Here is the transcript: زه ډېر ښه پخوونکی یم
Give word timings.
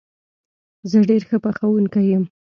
زه 0.89 0.97
ډېر 1.09 1.21
ښه 1.29 1.37
پخوونکی 1.43 2.03
یم 2.11 2.23